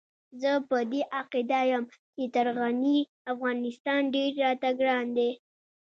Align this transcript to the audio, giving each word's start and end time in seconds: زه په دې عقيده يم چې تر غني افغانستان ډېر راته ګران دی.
زه 0.41 0.51
په 0.69 0.77
دې 0.91 1.01
عقيده 1.17 1.61
يم 1.71 1.83
چې 2.15 2.23
تر 2.35 2.47
غني 2.59 2.99
افغانستان 3.31 4.01
ډېر 4.15 4.31
راته 4.43 4.69
ګران 4.79 5.07
دی. 5.17 5.29